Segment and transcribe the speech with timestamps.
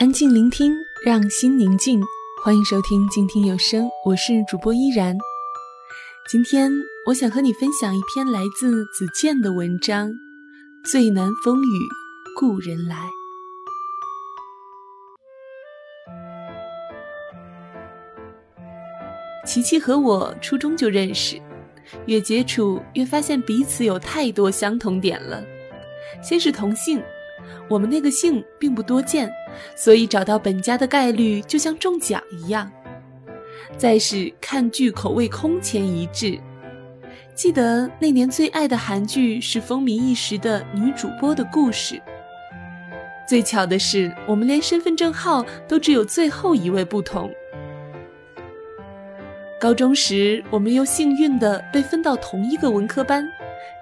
[0.00, 2.00] 安静聆听，让心宁静。
[2.42, 5.14] 欢迎收听静听有声，我是主播依然。
[6.26, 6.72] 今天
[7.06, 10.08] 我想和你分享一篇来自子健的文章，
[10.90, 11.78] 《最难风雨
[12.34, 12.96] 故人来》。
[19.46, 21.38] 琪琪和我初中就认识，
[22.06, 25.44] 越接触越发现彼此有太多相同点了。
[26.22, 27.02] 先是同姓。
[27.68, 29.30] 我们那个姓并不多见，
[29.76, 32.70] 所以找到本家的概率就像中奖一样。
[33.76, 36.38] 再是看剧口味空前一致，
[37.34, 42.00] 记得那年最爱的韩剧是风靡一时的女主播的故事。
[43.28, 47.30] 最巧的是，我们连身份证号都只有最后一位不同。
[49.60, 53.30] 高中时，我们又幸运地被分到同一个文科班。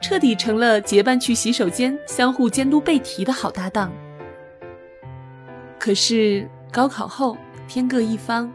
[0.00, 3.92] 彻底成了结伴去洗手间、相互监督背题的好搭档。
[5.78, 8.52] 可是高考后天各一方，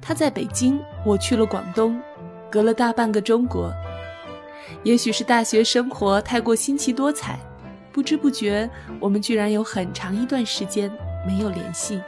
[0.00, 2.00] 他在北京，我去了广东，
[2.50, 3.72] 隔了大半个中国。
[4.84, 7.38] 也许是大学生活太过新奇多彩，
[7.92, 10.90] 不知不觉我们居然有很长一段时间
[11.26, 12.00] 没有联系。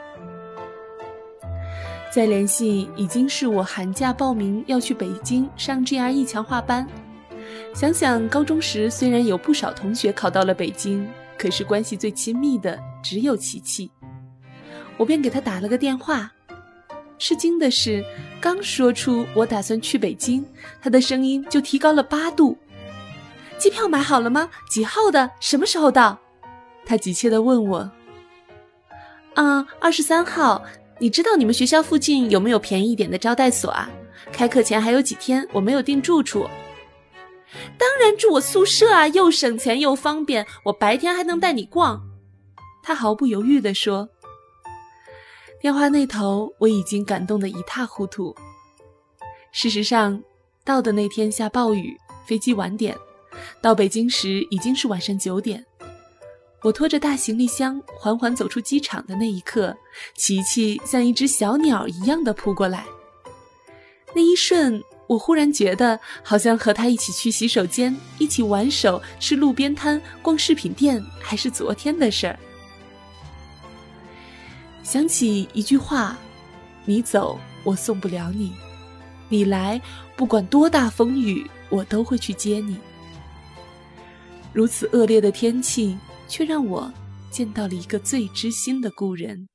[2.11, 6.87] 再联系已经是我寒假报名要去北京上 GRE 强化班。
[7.73, 13.91] 想想高中时，虽然有不少同学考到了北京，可是关系最亲密的只有琪琪。
[14.97, 16.31] 我便给他打了个电话。
[17.17, 18.03] 吃惊的是，
[18.41, 20.45] 刚说出我打算去北京，
[20.81, 22.57] 他的声音就提高了八度。
[23.57, 24.49] 机票买好了吗？
[24.69, 25.31] 几号的？
[25.39, 26.19] 什么时候到？
[26.85, 27.91] 他急切地问我。
[29.33, 30.63] 啊，二十三号。
[30.97, 33.89] 你知道你们学校附近有没有便宜一点的招待所啊？
[34.31, 36.47] 开课前还有几天，我没有订住处。
[37.77, 42.01] 当然住我宿舍啊，又省钱又方便，我白天还能带你逛。
[42.83, 44.09] 他毫不犹豫地说。
[45.61, 48.35] 电话那头我已经感动得一塌糊涂。
[49.51, 50.21] 事实上，
[50.63, 52.95] 到的那天下暴雨，飞机晚点，
[53.61, 55.65] 到北京时已经是晚上九点。
[56.61, 59.75] 我拖着大行李箱缓缓走出机场的那一刻，
[60.15, 62.85] 琪琪像一只小鸟一样的扑过来。
[64.13, 64.83] 那一瞬。
[65.07, 72.39] 我忽然觉得，好像和他一起去洗手间、一起玩手、吃路边摊、逛饰品店，还是昨天的事儿。
[74.83, 76.17] 想起一句话
[76.85, 78.51] ：“你走，我送不了你；
[79.29, 79.81] 你来，
[80.15, 82.77] 不管多大风雨，我都会去接你。”
[84.53, 86.91] 如此恶劣的天气，却让我
[87.29, 89.47] 见到了一个最知心的故人。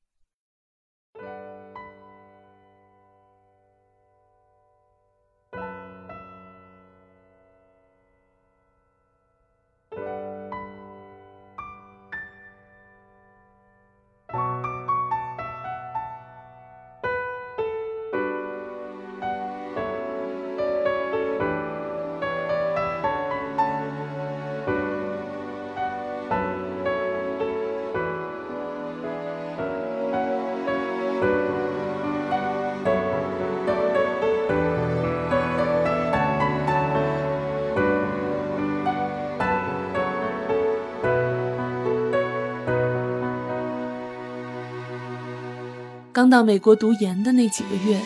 [46.12, 47.96] 刚到美国读研的那几个月，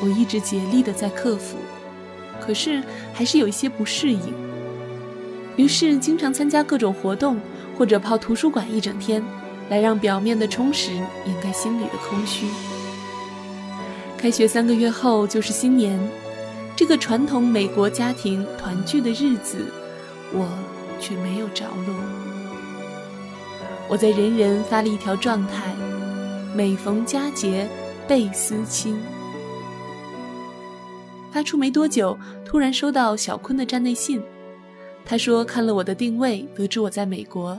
[0.00, 1.56] 我一直竭力的在克服，
[2.40, 2.80] 可是
[3.12, 4.32] 还是有一些不适应。
[5.56, 7.36] 于是经常参加各种活动，
[7.76, 9.20] 或者泡图书馆一整天，
[9.70, 12.46] 来让表面的充实掩盖心里的空虚。
[14.16, 15.98] 开学三个月后就是新年，
[16.76, 19.66] 这个传统美国家庭团聚的日子，
[20.32, 20.48] 我
[21.00, 21.94] 却没有着落。
[23.88, 25.74] 我在人人发了一条状态。
[26.58, 27.70] 每逢佳节
[28.08, 29.00] 倍思亲。
[31.30, 34.20] 发出没多久，突然收到小坤的站内信，
[35.04, 37.56] 他说看了我的定位，得知我在美国，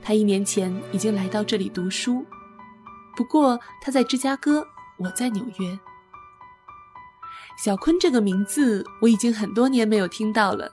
[0.00, 2.24] 他一年前已经来到这里读书，
[3.16, 4.64] 不过他在芝加哥，
[4.98, 5.76] 我在纽约。
[7.64, 10.72] 小坤这个名字我已经很多年没有听到了，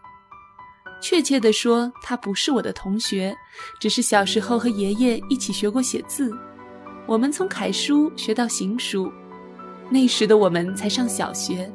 [1.02, 3.36] 确切的说，他不是我的同学，
[3.80, 6.32] 只是小时候和爷爷一起学过写字。
[7.08, 9.12] 我们从楷书学到行书，
[9.90, 11.72] 那时的我们才上小学。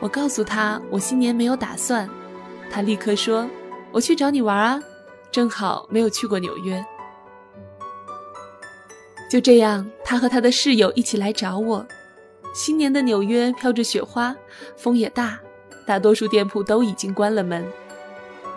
[0.00, 2.08] 我告诉他我新年没有打算，
[2.68, 3.48] 他立刻说
[3.92, 4.82] ：“我去找你玩啊，
[5.30, 6.84] 正好没有去过纽约。”
[9.30, 11.86] 就这样，他和他的室友一起来找我。
[12.52, 14.34] 新年的纽约飘着雪花，
[14.76, 15.38] 风也大，
[15.86, 17.64] 大多数店铺都已经关了门，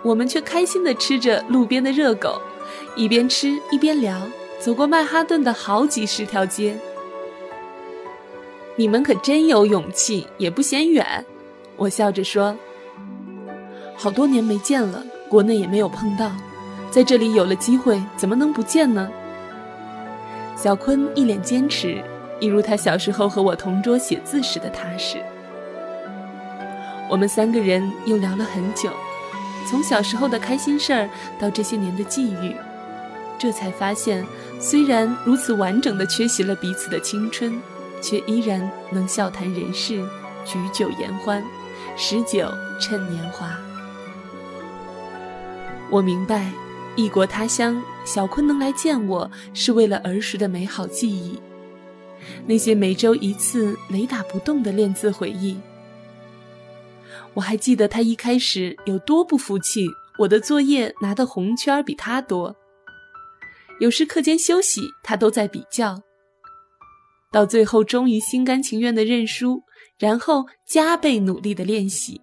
[0.02, 2.42] 我们却开心地吃着路边的热狗，
[2.96, 4.20] 一边吃一边聊。
[4.60, 6.78] 走过曼哈顿的好几十条街。
[8.76, 11.26] 你们可真有勇气，也不嫌远。
[11.76, 12.56] 我笑着说
[13.96, 16.32] ：“好多年没见了，国内也没有碰到，
[16.92, 19.10] 在这里有了机会，怎么能不见呢？”
[20.56, 22.04] 小坤一脸坚持，
[22.40, 25.24] 一如他小时候和我同桌写字时的踏实。
[27.10, 28.92] 我们三个人又聊了很久，
[29.70, 31.10] 从小时候的开心事儿
[31.40, 32.56] 到这些年的际遇，
[33.38, 34.26] 这才发现，
[34.60, 37.60] 虽然如此完整的缺席了彼此的青春。
[38.00, 40.08] 却依然能笑谈人世，
[40.46, 41.44] 举酒言欢，
[41.96, 42.48] 十九
[42.80, 43.58] 趁年华。
[45.90, 46.52] 我明白，
[46.96, 51.42] 异国他乡，小坤能来见我是为了儿时的美好记忆，
[52.46, 55.58] 那些每周一次雷打不动的练字回忆。
[57.34, 59.88] 我还记得他一开始有多不服气，
[60.20, 62.56] 我的作业拿的红圈比他多，
[63.80, 66.02] 有时课间休息，他都在比较。
[67.32, 69.62] 到最后，终于心甘情愿的认输，
[70.00, 72.20] 然后加倍努力的练习。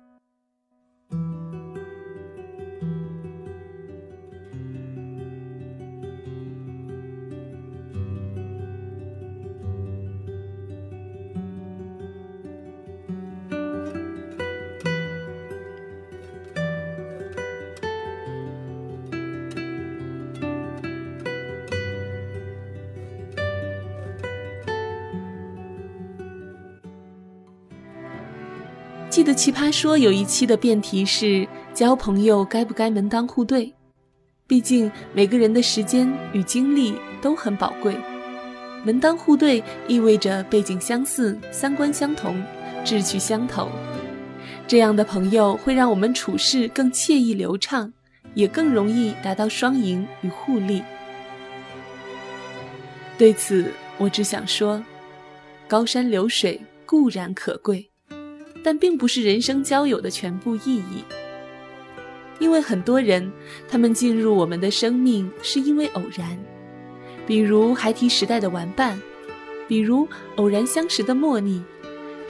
[29.14, 33.72] 记得《奇葩说》有一期的辩题是交朋友该不该门当户对，
[34.44, 37.96] 毕竟每个人的时间与精力都很宝贵。
[38.82, 42.42] 门当户对意味着背景相似、三观相同、
[42.84, 43.68] 志趣相投，
[44.66, 47.92] 这样的朋友会让我们处事更惬意流畅，
[48.34, 50.82] 也更容易达到双赢与互利。
[53.16, 54.82] 对此，我只想说，
[55.68, 57.88] 高山流水固然可贵。
[58.64, 61.04] 但并不是人生交友的全部意义，
[62.38, 63.30] 因为很多人，
[63.68, 66.38] 他们进入我们的生命是因为偶然，
[67.26, 68.98] 比如孩提时代的玩伴，
[69.68, 71.62] 比如偶然相识的莫逆，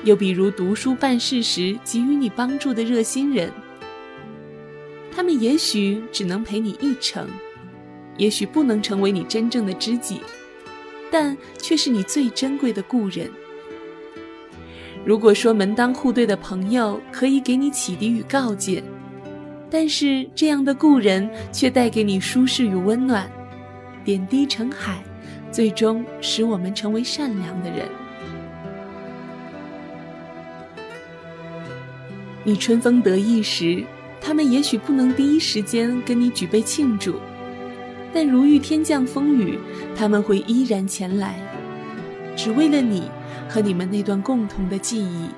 [0.03, 3.53] 又比如读书办事时给予你帮助的热心人。
[5.15, 7.29] 他们也许只能陪你一程，
[8.17, 10.21] 也许不能成为你真正的知己，
[11.13, 13.31] 但却是你最珍贵的故人。
[15.05, 18.83] 如果说门当户对的朋友可以给你启迪与告诫，
[19.71, 23.31] 但是这样的故人却带给你舒适与温暖，
[24.03, 25.05] 点滴成海，
[25.51, 27.87] 最终使我们成为善良的人。
[32.43, 33.85] 你春风得意时，
[34.23, 37.17] 他们也许不能第一时间跟你举杯庆祝，
[38.11, 39.59] 但如遇天降风雨，
[39.95, 41.39] 他们会依然前来，
[42.35, 43.03] 只为了你。
[43.49, 45.29] 和你们那段共同的记忆，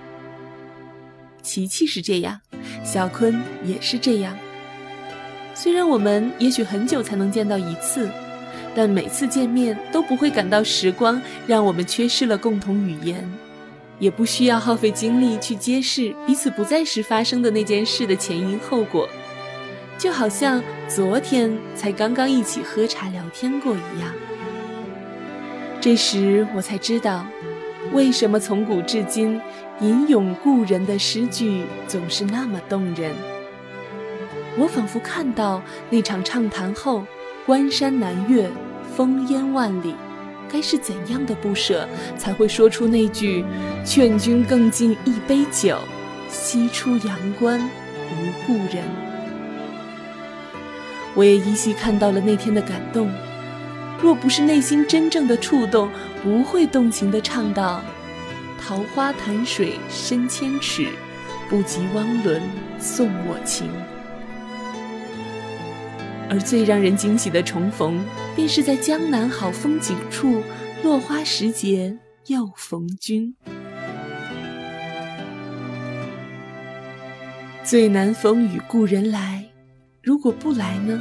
[1.42, 2.40] 琪琪是这样，
[2.84, 4.36] 小坤也是这样。
[5.54, 8.08] 虽然我们也许很久才能见到一次，
[8.74, 13.26] 但每次见面都不会感到时光让我们缺失了共同语言，
[13.98, 19.08] 也不需要耗费精力去揭示彼此不在时发生的那件事的前因后果，
[19.96, 24.12] 就好像昨天才刚刚一起喝茶聊天过一样。
[25.80, 27.26] 这时我才知道。
[27.92, 29.40] 为什么从古至今，
[29.80, 33.14] 吟咏故人的诗句总是那么动人？
[34.58, 37.04] 我仿佛看到那场畅谈后，
[37.44, 38.50] 关山难越，
[38.96, 39.94] 烽烟万里，
[40.50, 43.44] 该是怎样的不舍，才会说出那句
[43.84, 45.78] “劝君更尽一杯酒，
[46.28, 48.82] 西出阳关无故人”。
[51.14, 53.10] 我也依稀看到了那天的感动。
[54.00, 55.90] 若不是内心真正的触动，
[56.22, 57.82] 不会动情地唱道
[58.60, 60.88] ：“桃花潭水深千尺，
[61.48, 62.40] 不及汪伦
[62.78, 63.70] 送我情。”
[66.28, 70.42] 而最让人惊喜的重逢，便是在江南好风景处，
[70.82, 73.34] 落花时节又逢君。
[77.62, 79.44] 最难逢与故人来，
[80.02, 81.00] 如果不来呢？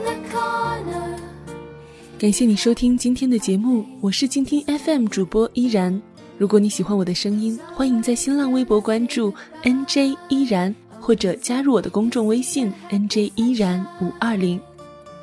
[2.21, 5.99] 感谢你收听今天的节目，我是静听 FM 主播依然。
[6.37, 14.61] 如果你喜欢我的声音，欢迎在新浪微博关注 NJ 依然，或者加入我的公众微信 NJ 依然五二零。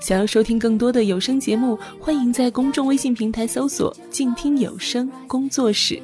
[0.00, 6.02] 想要收听更多的有声节目，欢迎在公众微信平台搜索“静听有声工作室”。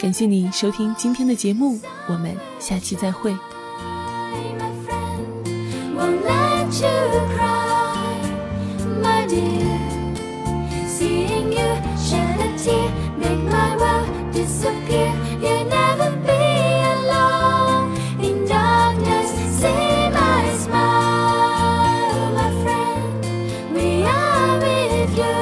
[0.00, 3.36] 感谢你收听今天的节目，我们下期再会。
[12.68, 15.12] Make my world disappear.
[15.40, 16.42] You'll never be
[16.96, 17.96] alone.
[18.20, 25.38] In darkness, see my smile My friend, we are with you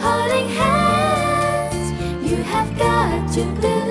[0.00, 1.86] Holding hands.
[2.30, 3.85] You have got to believe